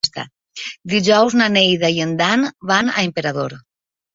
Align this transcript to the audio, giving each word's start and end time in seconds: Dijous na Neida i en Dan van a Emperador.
Dijous 0.93 1.35
na 1.41 1.49
Neida 1.57 1.91
i 1.99 2.01
en 2.09 2.17
Dan 2.23 2.49
van 2.73 2.93
a 2.95 3.07
Emperador. 3.11 3.59